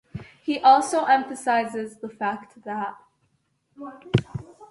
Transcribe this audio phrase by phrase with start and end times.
[0.41, 2.97] He also emphasizes the fact that